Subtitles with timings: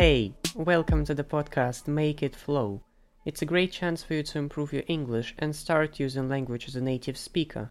[0.00, 2.80] Hey, welcome to the podcast Make It Flow.
[3.26, 6.74] It's a great chance for you to improve your English and start using language as
[6.74, 7.70] a native speaker.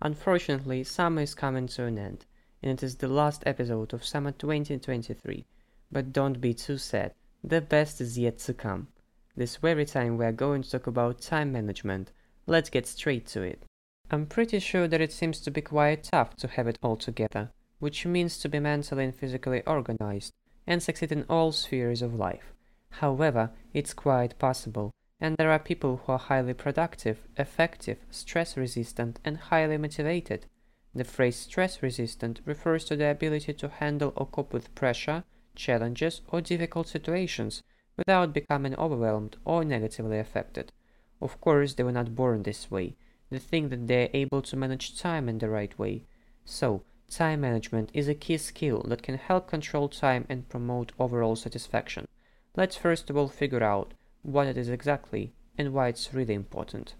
[0.00, 2.24] Unfortunately, summer is coming to an end,
[2.62, 5.44] and it is the last episode of summer 2023.
[5.92, 7.12] But don't be too sad,
[7.44, 8.88] the best is yet to come.
[9.36, 12.10] This very time we are going to talk about time management.
[12.46, 13.66] Let's get straight to it.
[14.10, 17.50] I'm pretty sure that it seems to be quite tough to have it all together,
[17.80, 20.32] which means to be mentally and physically organized
[20.66, 22.52] and succeed in all spheres of life.
[22.90, 29.20] However, it's quite possible, and there are people who are highly productive, effective, stress resistant,
[29.24, 30.46] and highly motivated.
[30.94, 35.24] The phrase stress resistant refers to the ability to handle or cope with pressure,
[35.54, 37.62] challenges, or difficult situations
[37.96, 40.72] without becoming overwhelmed or negatively affected.
[41.20, 42.96] Of course, they were not born this way.
[43.30, 46.04] They think that they are able to manage time in the right way.
[46.44, 51.36] So, Time management is a key skill that can help control time and promote overall
[51.36, 52.06] satisfaction.
[52.56, 56.94] Let's first of all figure out what it is exactly and why it's really important.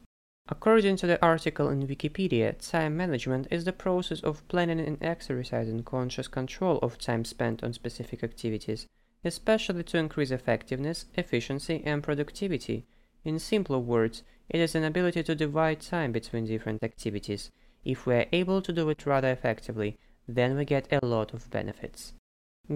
[0.48, 5.82] According to the article in Wikipedia, time management is the process of planning and exercising
[5.82, 8.86] conscious control of time spent on specific activities,
[9.24, 12.86] especially to increase effectiveness, efficiency, and productivity.
[13.24, 17.50] In simpler words, it is an ability to divide time between different activities
[17.86, 21.48] if we are able to do it rather effectively, then we get a lot of
[21.50, 22.12] benefits.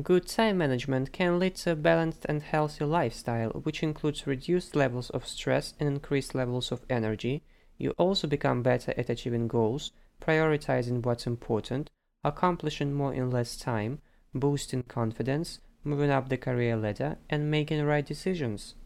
[0.03, 5.11] Good time management can lead to a balanced and healthy lifestyle, which includes reduced levels
[5.11, 7.43] of stress and increased levels of energy.
[7.77, 9.91] You also become better at achieving goals,
[10.23, 11.91] prioritizing what's important,
[12.23, 13.99] accomplishing more in less time,
[14.33, 18.77] boosting confidence, moving up the career ladder, and making right decisions.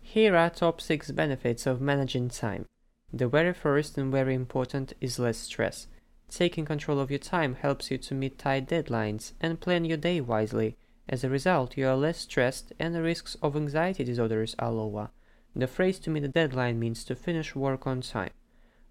[0.00, 2.66] Here are top 6 benefits of managing time.
[3.14, 5.86] The very first and very important is less stress.
[6.30, 10.22] Taking control of your time helps you to meet tight deadlines and plan your day
[10.22, 10.78] wisely.
[11.10, 15.10] As a result, you are less stressed and the risks of anxiety disorders are lower.
[15.54, 18.30] The phrase to meet a deadline means to finish work on time.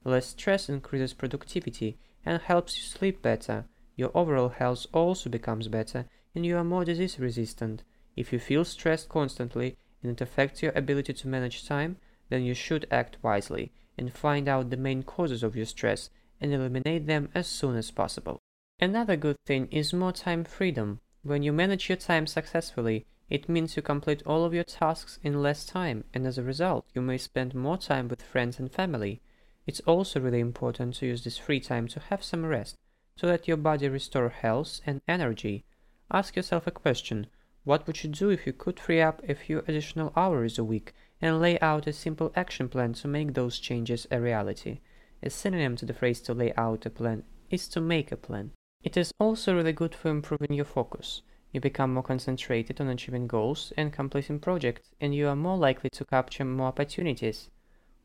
[0.04, 3.66] Less stress increases productivity and helps you sleep better.
[3.96, 6.06] Your overall health also becomes better
[6.36, 7.82] and you are more disease resistant.
[8.16, 11.98] If you feel stressed constantly and it affects your ability to manage time,
[12.30, 16.10] then you should act wisely and find out the main causes of your stress
[16.40, 18.40] and eliminate them as soon as possible.
[18.80, 21.00] Another good thing is more time freedom.
[21.24, 25.42] When you manage your time successfully, it means you complete all of your tasks in
[25.42, 29.22] less time, and as a result, you may spend more time with friends and family.
[29.68, 32.78] It's also really important to use this free time to have some rest,
[33.18, 35.64] to let your body restore health and energy.
[36.12, 37.28] Ask yourself a question
[37.64, 40.94] What would you do if you could free up a few additional hours a week
[41.22, 44.80] and lay out a simple action plan to make those changes a reality.
[45.22, 48.52] A synonym to the phrase to lay out a plan is to make a plan.
[48.84, 51.22] It is also really good for improving your focus.
[51.52, 55.92] You become more concentrated on achieving goals and completing projects, and you are more likely
[55.92, 57.50] to capture more opportunities.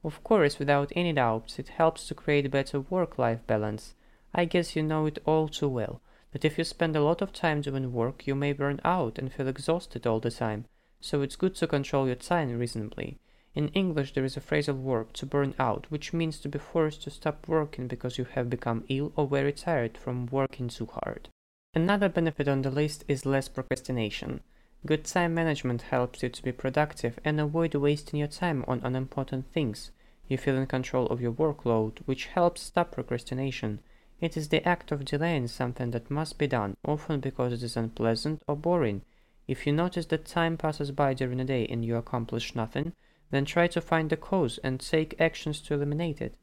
[0.05, 3.95] Of course, without any doubts, it helps to create better work life balance.
[4.35, 7.33] I guess you know it all too well that if you spend a lot of
[7.33, 10.67] time doing work, you may burn out and feel exhausted all the time
[11.07, 13.17] so it's good to control your time reasonably.
[13.55, 17.05] In English, there is a phrasal verb to burn out, which means to be forced
[17.05, 21.29] to stop working because you have become ill or very tired from working too hard.
[21.75, 24.41] Another benefit on the list is less procrastination.
[24.85, 29.47] Good time management helps you to be productive and avoid wasting your time on unimportant
[29.53, 29.93] things.
[30.27, 33.79] You feel in control of your workload, which helps stop procrastination.
[34.21, 37.77] It is the act of delaying something that must be done, often because it is
[37.77, 39.03] unpleasant or boring.
[39.49, 42.93] If you notice that time passes by during the day and you accomplish nothing,
[43.31, 46.35] then try to find the cause and take actions to eliminate it.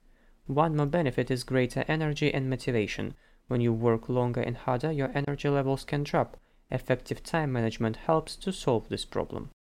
[0.45, 3.15] One more benefit is greater energy and motivation.
[3.47, 6.37] When you work longer and harder, your energy levels can drop.
[6.71, 9.51] Effective time management helps to solve this problem.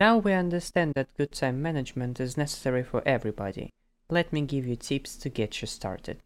[0.00, 3.70] Now we understand that good time management is necessary for everybody.
[4.10, 6.18] Let me give you tips to get you started.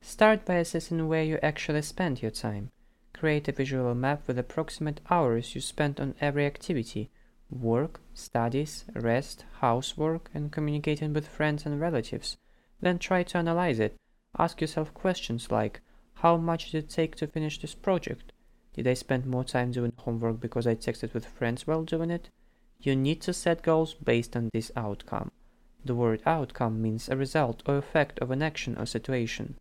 [0.00, 2.70] Start by assessing where you actually spend your time.
[3.18, 7.08] Create a visual map with approximate hours you spend on every activity
[7.48, 12.36] work, studies, rest, housework, and communicating with friends and relatives.
[12.82, 13.96] Then try to analyze it.
[14.38, 15.80] Ask yourself questions like
[16.16, 18.32] How much did it take to finish this project?
[18.74, 22.28] Did I spend more time doing homework because I texted with friends while doing it?
[22.80, 25.30] You need to set goals based on this outcome.
[25.82, 29.56] The word outcome means a result or effect of an action or situation.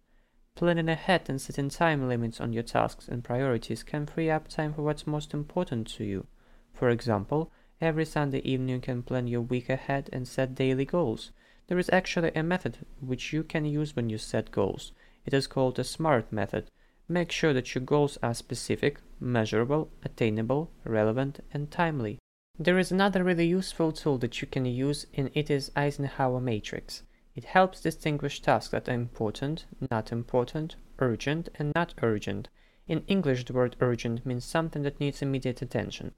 [0.55, 4.73] Planning ahead and setting time limits on your tasks and priorities can free up time
[4.73, 6.27] for what's most important to you.
[6.71, 11.31] For example, every Sunday evening you can plan your week ahead and set daily goals.
[11.67, 14.93] There is actually a method which you can use when you set goals.
[15.25, 16.71] It is called the SMART method.
[17.09, 22.17] Make sure that your goals are specific, measurable, attainable, relevant, and timely.
[22.57, 27.03] There is another really useful tool that you can use and it is Eisenhower matrix.
[27.35, 32.47] It helps distinguish tasks that are important, not important, urgent, and not urgent.
[32.87, 36.13] In English, the word urgent means something that needs immediate attention.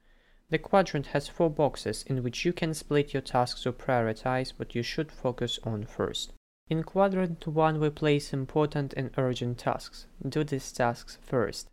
[0.50, 4.76] The quadrant has four boxes in which you can split your tasks or prioritize what
[4.76, 6.34] you should focus on first.
[6.70, 10.06] In quadrant 1 we place important and urgent tasks.
[10.28, 11.72] Do these tasks first.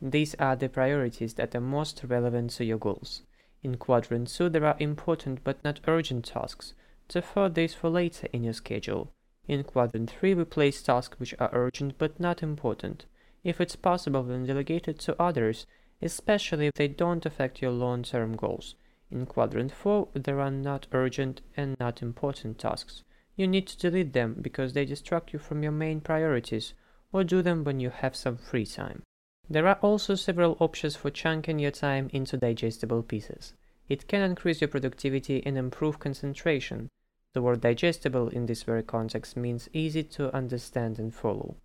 [0.00, 3.22] These are the priorities that are most relevant to your goals.
[3.62, 6.74] In quadrant 2 there are important but not urgent tasks.
[7.08, 9.12] Defer these for later in your schedule.
[9.46, 13.06] In quadrant 3 we place tasks which are urgent but not important.
[13.42, 15.66] If it's possible then delegate it to others,
[16.00, 18.74] especially if they don't affect your long-term goals.
[19.10, 23.02] In quadrant 4 there are not urgent and not important tasks.
[23.36, 26.72] You need to delete them because they distract you from your main priorities,
[27.12, 29.02] or do them when you have some free time.
[29.48, 33.52] There are also several options for chunking your time into digestible pieces.
[33.88, 36.88] It can increase your productivity and improve concentration.
[37.34, 41.56] The word digestible in this very context means easy to understand and follow.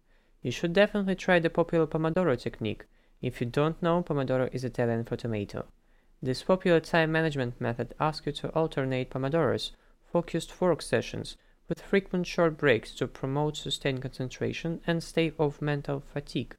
[0.41, 2.85] You should definitely try the popular Pomodoro technique.
[3.21, 5.65] If you don't know, Pomodoro is Italian for tomato.
[6.21, 9.71] This popular time management method asks you to alternate Pomodoros,
[10.11, 11.37] focused work sessions,
[11.69, 16.55] with frequent short breaks to promote sustained concentration and stave off mental fatigue.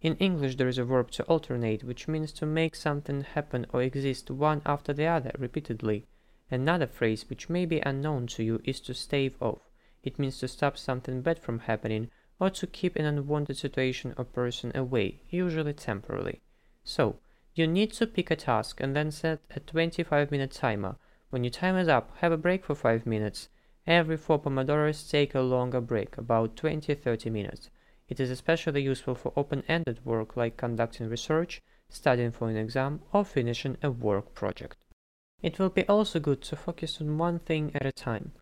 [0.00, 3.82] In English, there is a verb to alternate, which means to make something happen or
[3.82, 6.06] exist one after the other repeatedly.
[6.50, 9.68] Another phrase, which may be unknown to you, is to stave off.
[10.04, 14.24] It means to stop something bad from happening or to keep an unwanted situation or
[14.24, 16.42] person away, usually temporarily.
[16.84, 17.18] So,
[17.56, 20.96] you need to pick a task and then set a 25 minute timer.
[21.30, 23.48] When your time is up, have a break for 5 minutes.
[23.84, 27.68] Every 4 Pomodoros take a longer break, about 20-30 minutes.
[28.08, 31.60] It is especially useful for open-ended work like conducting research,
[31.90, 34.78] studying for an exam, or finishing a work project.
[35.42, 38.32] It will be also good to focus on one thing at a time.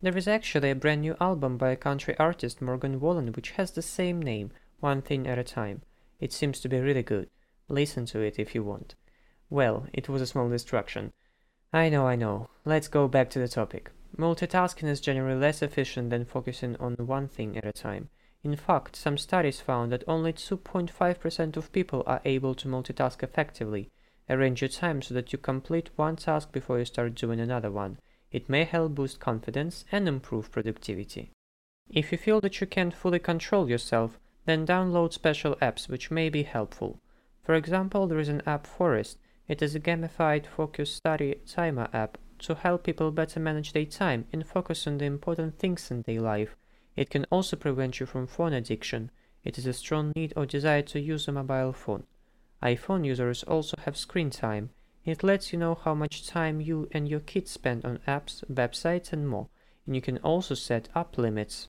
[0.00, 3.72] There is actually a brand new album by a country artist Morgan Wallen which has
[3.72, 5.82] the same name, One Thing at a Time.
[6.20, 7.28] It seems to be really good.
[7.68, 8.94] Listen to it if you want.
[9.50, 11.12] Well, it was a small distraction.
[11.72, 12.48] I know, I know.
[12.64, 13.90] Let's go back to the topic.
[14.16, 18.08] Multitasking is generally less efficient than focusing on one thing at a time.
[18.44, 23.90] In fact, some studies found that only 2.5% of people are able to multitask effectively.
[24.28, 27.98] Arrange your time so that you complete one task before you start doing another one.
[28.30, 31.32] It may help boost confidence and improve productivity.
[31.88, 36.28] If you feel that you can't fully control yourself, then download special apps which may
[36.28, 37.00] be helpful.
[37.42, 39.18] For example, there is an app Forest.
[39.48, 44.26] It is a gamified focus study timer app to help people better manage their time
[44.32, 46.54] and focus on the important things in their life
[46.96, 49.10] it can also prevent you from phone addiction.
[49.44, 52.04] It is a strong need or desire to use a mobile phone.
[52.62, 54.70] iPhone users also have screen time.
[55.04, 59.12] It lets you know how much time you and your kids spend on apps, websites
[59.12, 59.48] and more,
[59.84, 61.68] and you can also set up limits.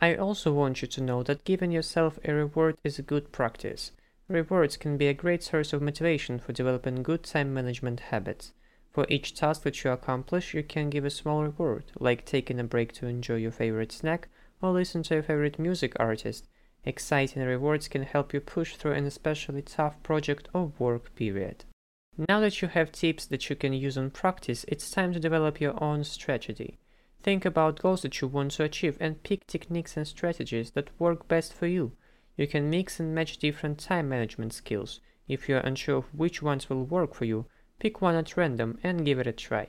[0.00, 3.90] I also want you to know that giving yourself a reward is a good practice.
[4.28, 8.52] Rewards can be a great source of motivation for developing good time management habits.
[8.92, 12.64] For each task that you accomplish, you can give a small reward, like taking a
[12.64, 14.28] break to enjoy your favorite snack
[14.60, 16.48] or listen to your favorite music artist.
[16.84, 21.64] Exciting rewards can help you push through an especially tough project or work period.
[22.28, 25.60] Now that you have tips that you can use in practice, it's time to develop
[25.60, 26.78] your own strategy.
[27.22, 31.28] Think about goals that you want to achieve and pick techniques and strategies that work
[31.28, 31.92] best for you.
[32.36, 35.00] You can mix and match different time management skills.
[35.28, 37.46] If you are unsure of which ones will work for you,
[37.78, 39.68] pick one at random and give it a try.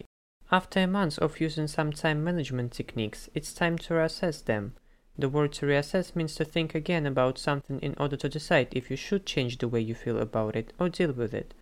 [0.52, 4.74] After a month of using some time management techniques, it's time to reassess them.
[5.16, 8.90] The word to reassess means to think again about something in order to decide if
[8.90, 11.54] you should change the way you feel about it or deal with it.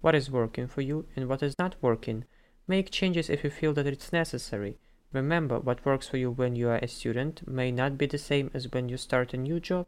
[0.00, 2.24] What is working for you and what is not working.
[2.66, 4.76] Make changes if you feel that it's necessary.
[5.12, 8.50] Remember, what works for you when you are a student may not be the same
[8.52, 9.86] as when you start a new job.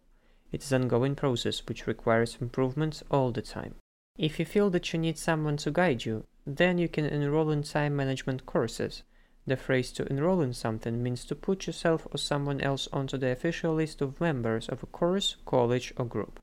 [0.52, 3.74] It is an ongoing process which requires improvements all the time.
[4.16, 7.62] If you feel that you need someone to guide you, then you can enroll in
[7.62, 9.02] time management courses.
[9.46, 13.30] The phrase to enroll in something means to put yourself or someone else onto the
[13.30, 16.40] official list of members of a course, college, or group.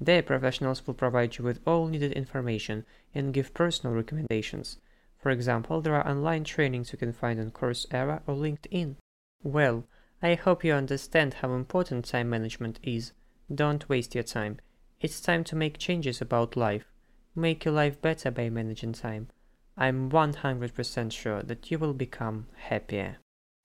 [0.00, 2.84] Their professionals will provide you with all needed information
[3.14, 4.78] and give personal recommendations.
[5.18, 8.96] For example, there are online trainings you can find on Coursera or LinkedIn.
[9.42, 9.86] Well,
[10.22, 13.12] I hope you understand how important time management is.
[13.52, 14.58] Don't waste your time.
[15.00, 16.91] It's time to make changes about life
[17.34, 19.28] make your life better by managing time.
[19.76, 23.18] I'm 100% sure that you will become happier.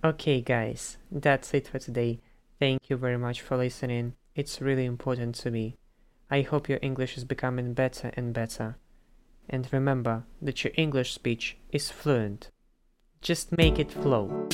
[0.03, 2.21] Okay, guys, that's it for today.
[2.59, 4.13] Thank you very much for listening.
[4.35, 5.75] It's really important to me.
[6.29, 8.77] I hope your English is becoming better and better.
[9.49, 12.49] and remember that your English speech is fluent.
[13.21, 14.47] Just make it flow.